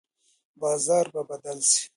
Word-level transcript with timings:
بازار 0.59 1.05
به 1.13 1.21
بدل 1.29 1.59
شي. 1.69 1.85